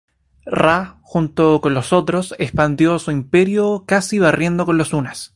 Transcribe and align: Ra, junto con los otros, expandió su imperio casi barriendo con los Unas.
Ra, 0.47 0.97
junto 1.03 1.61
con 1.61 1.75
los 1.75 1.93
otros, 1.93 2.33
expandió 2.39 2.97
su 2.97 3.11
imperio 3.11 3.83
casi 3.85 4.17
barriendo 4.17 4.65
con 4.65 4.79
los 4.79 4.93
Unas. 4.93 5.29